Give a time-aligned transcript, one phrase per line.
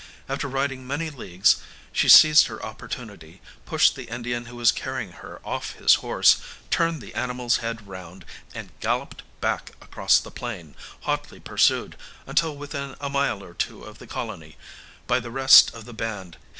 [0.27, 1.57] After riding many leagues,
[1.91, 6.37] she seized her opportunity, pushed the Indian who was carrying her off his horse,
[6.71, 8.25] turned the animal's head round,
[8.55, 13.99] and galloped back across the plain, hotly pursued, until within a mile or two of
[13.99, 14.57] the colony,
[15.05, 16.37] by the rest of the band.